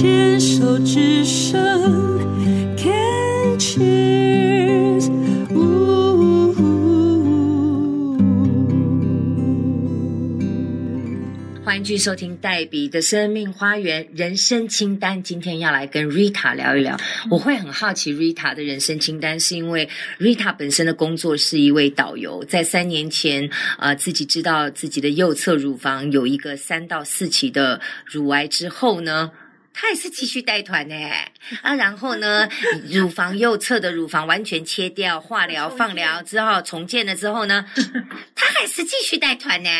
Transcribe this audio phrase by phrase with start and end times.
[0.00, 1.58] 牵手之声
[2.76, 5.10] ，Can cheers，
[11.64, 15.20] 欢迎继续收听黛比的生命花园人生清单。
[15.20, 16.96] 今天要来跟 Rita 聊一聊，
[17.28, 19.88] 我会很好奇 Rita 的人生清单，是因为
[20.20, 29.32] Rita 本身的工作是一位导游，在三年前，呃，自己知道自己的右侧乳房有一个三到四期的乳癌之后呢。
[29.72, 30.94] 他也是继续带团呢，
[31.62, 32.48] 啊，然后呢，
[32.90, 37.64] 乳房右侧的乳房完全切掉，化疗、放疗之后重建了之后呢，
[38.34, 39.70] 他还是继续带团呢，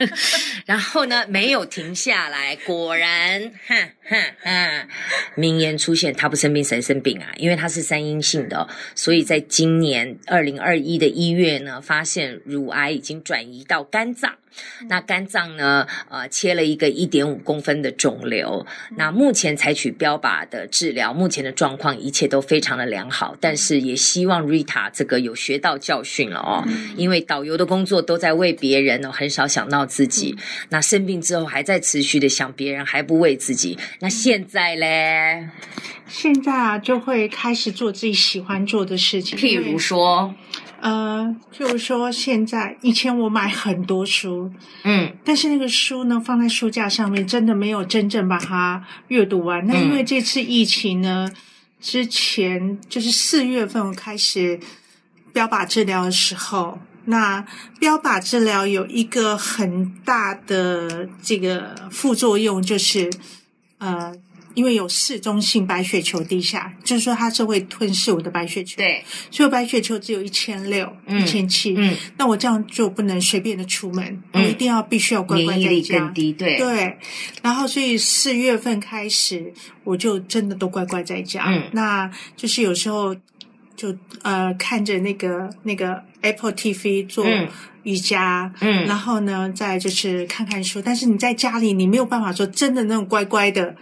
[0.64, 4.88] 然后呢，没有停下来，果然，哼哼哼，
[5.34, 7.28] 名言出现，他不生病谁生病啊？
[7.36, 14.34] 因为他是三阴性的，所以在今年二零二一的一月呢，发现乳癌已经转移到肝脏。
[14.88, 15.86] 那肝脏呢？
[16.08, 18.66] 呃，切了一个一点五公分的肿瘤。
[18.96, 23.36] 那目前采取标靶的治疗，目前的状况一切都非常的良好。
[23.40, 26.64] 但是也希望 Rita 这个有学到教训了哦，
[26.96, 30.36] 因为导游的工作都在为别人哦，很少想到自己。
[30.70, 33.78] 那生病之后还在持续的想别人，还不为自己。
[34.00, 35.48] 那现在嘞？
[36.08, 40.34] 现在啊，就会开始做自己喜欢做的事情，譬如说。
[40.86, 44.52] 呃，就是说，现在以前我买很多书，
[44.84, 49.66] 嗯，但是那个书呢，放在书架上面，真的没有真正把它阅读完。
[49.66, 51.28] 那因为这次疫情呢，
[51.80, 54.60] 之前就是四月份开始
[55.32, 57.44] 标靶治疗的时候，那
[57.80, 63.10] 标靶治疗有一个很大的这个副作用，就是
[63.78, 64.14] 呃。
[64.56, 68.78] 因为有嗜中性白血球低下，就是说它是会吞噬我的白血球。
[68.78, 71.74] 对，所以白血球只有一千六、一千七。
[71.76, 75.68] 嗯，那我这样就不能随便的出门，嗯、我一定要必须要乖乖在家。
[75.68, 76.56] 免疫力更低，对。
[76.56, 76.98] 对，
[77.42, 79.52] 然后所以四月份开始，
[79.84, 81.44] 我就真的都乖乖在家。
[81.48, 83.14] 嗯，那就是有时候
[83.76, 87.26] 就呃看着那个那个 Apple TV 做
[87.82, 90.80] 瑜伽，嗯，然后呢再就是看看书。
[90.80, 93.76] 但是你在家里，你没有办法说真的那种乖乖的。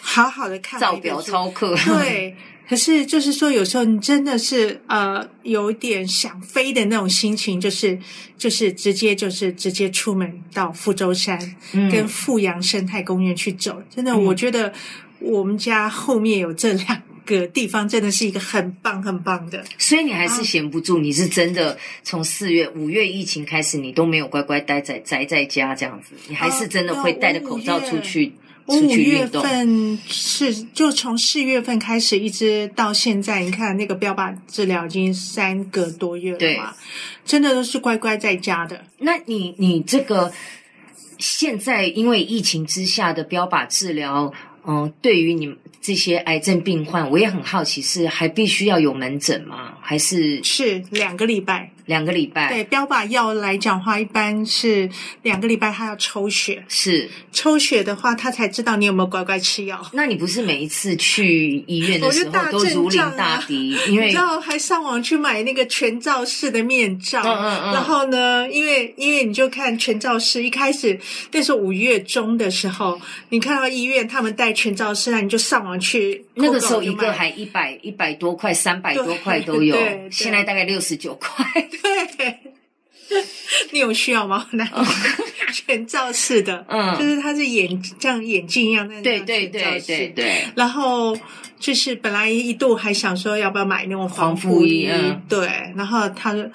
[0.00, 2.34] 好好的看造表操课，对。
[2.68, 7.96] 可是就是说，有时候你真的是呃，有点想飞的那种心情，就是
[8.36, 11.38] 就是直接就是直接出门到富州山，
[11.74, 13.80] 嗯、跟富阳生态公园去走。
[13.88, 14.72] 真的，嗯、我觉得
[15.20, 19.64] 我们家后面有这两个地方，真的是一个很棒很棒的。
[19.78, 28.32] 所以你还是闲不住，啊、你是真的从四月五月疫情开始，你都没有乖乖待在宅在家这样子，你还是真的会戴着口罩出去。
[28.66, 36.74] 我五月份是就从四月份开始，一直到现在，你看那个标靶治疗已经三个多月了嘛，
[37.24, 38.84] 真的都是乖乖在家的。
[38.98, 40.32] 那你你这个
[41.18, 44.32] 现在因为疫情之下的标靶治疗，
[44.66, 49.75] 嗯，对于你们这些癌症病患，我也很好奇，是还必须要有门诊吗？
[49.86, 51.70] 还是是两个礼拜？
[51.84, 54.90] 两个礼拜，对标靶药来讲的话，一般是
[55.22, 56.64] 两个礼拜，他要抽血。
[56.66, 59.80] 是抽血的话，他才知道你有没有乖乖吃药。
[59.92, 63.78] 那你不是每一次去医院的时候都如临大敌？
[63.86, 67.22] 因为你知道，还上网去买那个全罩式的面罩。
[67.22, 67.72] 嗯嗯嗯。
[67.74, 70.98] 然后呢，因为因为你就看全罩式，一开始
[71.30, 76.24] 那是五月中的时候，你看到医院他们带全罩式，那你就上网去。
[76.34, 79.75] 那个时候一个还一百一百多块，三百多块都有。
[80.10, 81.44] 现在大概六十九块。
[82.16, 82.38] 对，
[83.72, 84.46] 你有需要吗？
[84.52, 84.68] 那
[85.52, 90.44] 全罩式的，嗯，就是它是眼像眼镜一样，那对对对对对。
[90.54, 91.16] 然后
[91.58, 95.46] 就是本来一度还想说要不要买那种防护衣，嗯、对。
[95.76, 96.48] 然后他说。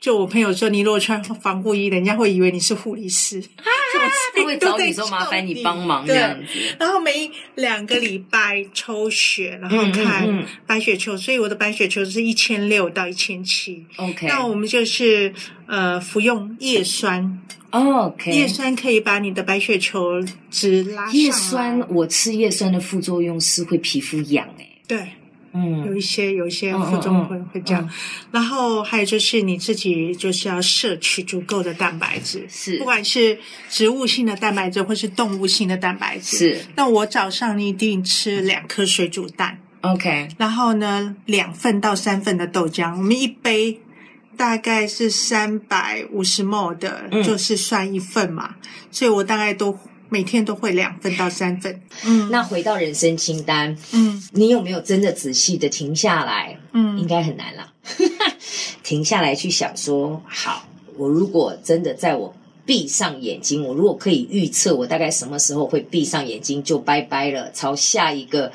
[0.00, 3.68] 就我朋友说，你如果穿防护衣，人家会以为你是护理师，啊，
[4.34, 6.46] 他会找你说麻烦你帮忙这样子。
[6.78, 13.84] 然后每两个礼拜抽血，然后看白血球，所以我的白血球是一千六到一千七。
[13.96, 15.34] OK，那我们就是
[15.66, 17.38] 呃服用叶酸
[17.68, 21.14] ，OK，叶酸可以把你的白血球值拉上。
[21.14, 25.08] 叶酸，我吃叶酸的副作用是会皮肤痒，哎，对。
[25.52, 27.90] 嗯，有一些有一些副作用会会这样，
[28.30, 33.38] 然后还有就是你自己就是要摄取足够的蛋白质，是，不管是
[33.68, 36.64] 植物性的蛋白质或是动物性的蛋白质，是。
[36.76, 43.80] 那我早上一定吃两颗水煮蛋，OK，然后呢，两份到三份的豆浆，我们一杯
[44.36, 48.54] 大概是三百五十 ml 的，就是算一份嘛，
[48.92, 49.76] 所以我大概都。
[50.10, 51.80] 每天都会两份到三份。
[52.04, 56.58] 嗯，那回到人生清单，嗯，你有没有真的仔细的停下来？
[56.72, 57.72] 嗯，应该很难了。
[58.82, 62.34] 停下来去想说，好，我如果真的在我
[62.66, 68.52] 闭上眼睛，我如果可以预测我大概什么时候会闭上眼睛，就拜拜了，朝下一个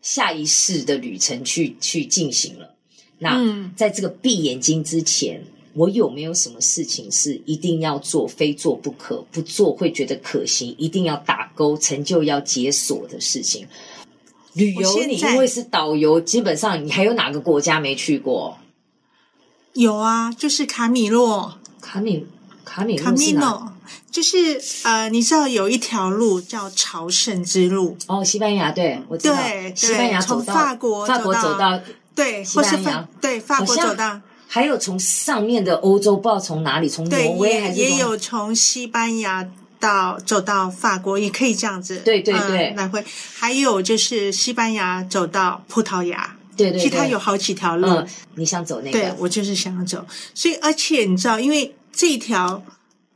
[0.00, 2.74] 下一世的旅程去去进行了。
[3.18, 3.40] 那
[3.74, 5.42] 在这个闭眼睛之前，
[5.76, 13.68] 我有没有什么事情是一定要做，非做不可，不做会觉得可惜，一定要打勾，成就要解锁的事情？
[14.54, 18.56] 旅游，你因为是导游，基本上你还有哪个国家没去过？
[19.74, 21.58] 有啊，就是卡米洛。
[21.82, 22.26] 卡米
[22.64, 23.74] 卡米卡米诺，
[24.10, 31.78] 就是呃，你知道有一条路叫朝圣之路哦，西班牙，对，我知道，对，西班牙从法国法国走到
[32.14, 39.48] 对，西班牙，对，法国走到，还有从上面的欧洲，不知道从哪里，从挪威还是也有从西班牙。
[39.78, 43.04] 到走到法国也可以这样子，对对对，来回
[43.34, 48.02] 还有就是西班牙走到葡萄牙，对对，其实它有好几条路。
[48.36, 48.98] 你想走那个？
[48.98, 50.04] 对，我就是想要走。
[50.34, 52.64] 所以而且你知道，因为这条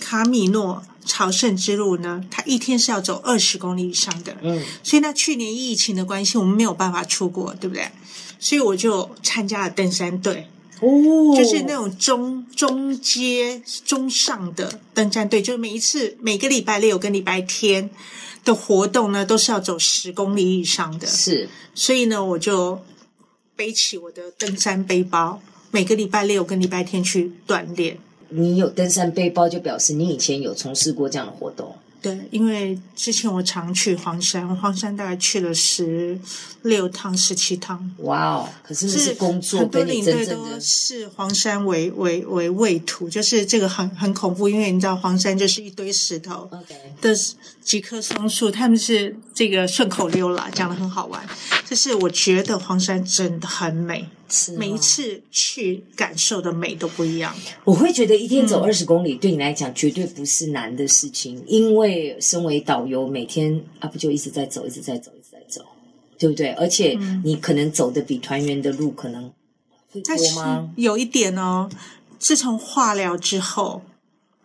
[0.00, 4.36] 卡米诺朝圣之路呢，它一天是要走二十公里以上的。
[4.40, 7.90] 嗯，所以那去年疫情的关系，我们没有办法出国，对不对？
[8.38, 10.48] 所以我就参加了登山队。
[10.84, 17.88] 哦，就是那种中中阶、中上的登山队，就是每一次每个礼拜六跟礼拜天
[18.44, 21.06] 的活动呢，都是要走十公里以上的。
[21.06, 22.82] 是，所以呢，我就
[23.56, 25.40] 背起我的登山背包，
[25.70, 27.98] 每个礼拜六跟礼拜天去锻炼。
[28.28, 31.76] 你有登山背包，就表示你以前有从事过这样的活动。
[32.04, 36.20] 对，因为之前我常去黄山，黄山大概去了十
[36.60, 37.90] 六趟、十七趟。
[38.00, 38.48] 哇哦！
[38.62, 46.50] 可是那是工作，很多领队都视黄山为为为畏途，就是这个很很恐怖，因为你知道黄山就是一堆石头
[47.00, 47.16] 的
[47.62, 51.26] 几棵松树，他们是这个顺口溜啦，讲的很好玩。
[51.66, 54.06] 就是我觉得黄山真的很美。
[54.56, 57.34] 每一次去感受的美都不一样。
[57.64, 65.64] 我会觉得一天走二十公里对你来讲绝对不是难的事情，嗯、因为身为导游，每天啊不就一直在走，一直在走，一直在走，
[66.18, 66.50] 对不对？
[66.52, 69.30] 而且你可能走的比团员的路可能
[69.90, 70.70] 会多吗？
[70.76, 71.68] 有一点哦，
[72.18, 73.82] 自从化疗之后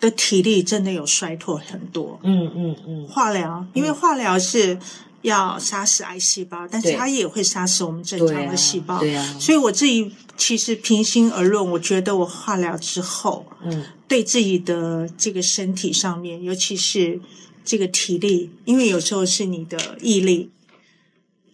[0.00, 2.20] 的体力真的有衰退很多。
[2.22, 4.78] 嗯嗯嗯，化疗，因为化疗是。
[5.22, 8.98] 要杀死癌细胞，但是它也会杀死我们正常的细胞。
[8.98, 9.36] 对啊。
[9.40, 17.20] 所以我自己其实平心而论，我觉得我化疗之后，嗯，对自己的这个身体上面，尤其是
[17.64, 20.50] 这个体力，因为有时候是你的毅力，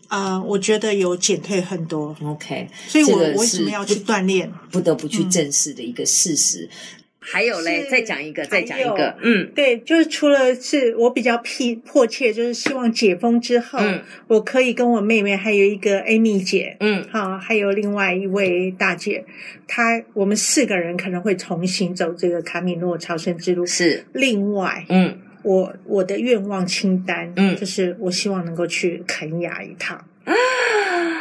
[0.09, 2.17] 呃，我觉得有减退很多。
[2.25, 4.50] OK，所以我为什么要去锻炼？
[4.70, 6.69] 不得不去正视的一个事实。
[6.73, 19.23] 嗯还有嘞，再讲一个，再讲一个，嗯，对，就是除了是我比较迫迫切，就是希望解封之后，嗯，我可以跟我妹妹还有一个 Amy 姐，嗯，好，还有另外一位大姐，
[19.67, 23.67] 她我们四个人可能会重新走这个卡米诺朝圣之路。
[23.67, 30.33] 是，另外，嗯，我我的愿望清单，嗯，就是我希望能够去肯亚一趟，啊，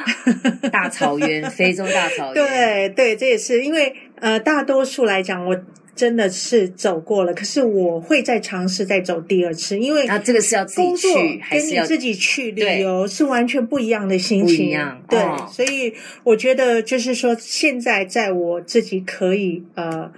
[0.72, 5.60] 大草原，非洲大草原，对对，这也是因为呃，大多数来讲我。
[5.98, 15.04] 真的是走过了，可是我会再尝试再走第二次，因为啊，这个是要自己去，跟你自己去旅游是完全不一样的心情，不一样。
[15.10, 15.20] 对，
[15.52, 15.92] 所以
[16.24, 20.12] 我觉得就是说，现在在我自己可以呃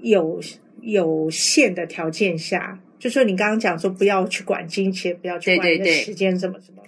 [0.00, 0.40] 有
[0.80, 6.82] 有限的条件下，就说你刚刚讲说不要去管金钱，不要去管时间，什么什么，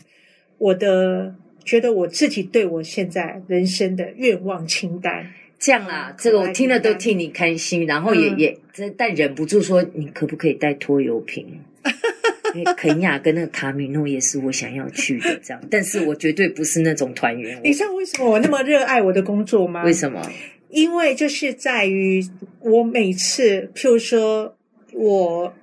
[0.56, 5.30] 我的觉得我自己对我现在人生的愿望清单。
[5.58, 8.58] 这样啦，嗯、这个我听了都替你开心，然后也、嗯、也，
[8.96, 11.60] 但忍不住说，你可不可以带拖油瓶？
[12.54, 17.60] 因为肯亚跟那个卡米诺也是我想要去的，这样， 但是我绝对不是那种团员。
[17.64, 19.82] 你知道为什么我那么热爱我的工作吗？
[19.82, 20.22] 为什么？
[20.68, 22.24] 因为就是在于
[22.60, 24.56] 我每次，譬如说，
[24.92, 25.54] 我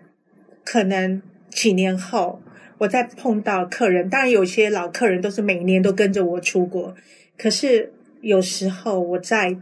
[0.66, 2.42] 可能几年后，
[2.78, 6.94] 我再碰到客人，当然有些老客人都是每年都跟着我出国，
[7.38, 9.56] 可是有时候我在。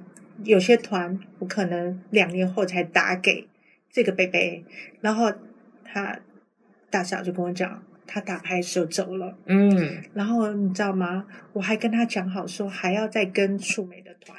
[0.44, 3.48] 有些团我可能两年后才打给
[3.90, 4.64] 这个贝贝，
[5.02, 5.32] 然后
[5.84, 6.20] 他
[6.90, 11.26] 大嫂就跟我讲，他打牌的时候走了，嗯，然后你知道吗？
[11.54, 14.38] 我还跟他讲好说还要再跟树美的团。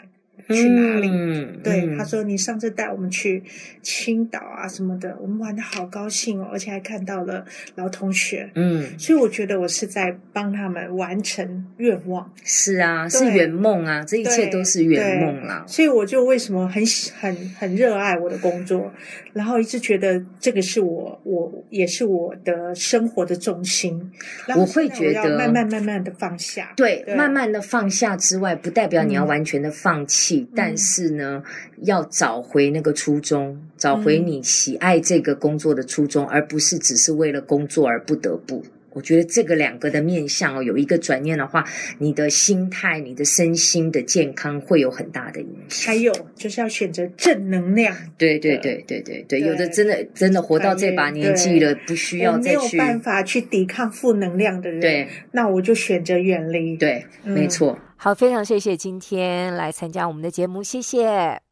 [0.55, 1.09] 去哪里？
[1.11, 3.43] 嗯、对，嗯、他说你上次带我们去
[3.83, 7.45] 青岛啊什么的，我们玩的好高兴哦，而且还看到了
[7.77, 8.51] 老同学。
[8.55, 12.31] 嗯，所以我觉得我是在帮他们完成愿望。
[12.45, 15.65] 是啊，是圆梦啊，这一切都是圆梦啦。
[15.67, 16.83] 所以我就为什么很
[17.19, 18.93] 很很热爱我的工作，
[19.33, 24.11] 然后一直觉得这个是我我也是我的生活的重心。
[24.47, 26.73] 然后我会觉得慢慢慢慢的放下。
[26.77, 30.40] 对，对慢慢的放下之外，不代表你要完全的放弃。
[30.45, 31.43] 气，但是呢，
[31.83, 38.65] 要找回那个初衷，找回你喜爱这个工作的初衷，而不是只是为了工作而不得不。
[39.01, 41.65] 我觉得这个两个的面向哦，有一个转念的话，
[41.97, 45.91] 你的心态、你的身心的健康会有很大的影响。
[45.91, 47.97] 还有就是要选择正能量。
[48.19, 52.77] 对对对对对对，有的真的真的活到这把年纪了，不需要再去。
[52.77, 56.77] 没有办法去抵抗负能量的人，对，那我就选择远离。
[56.77, 57.79] 对，没错。
[57.97, 61.50] 好，非常谢谢今天来参加我们的节目，谢谢。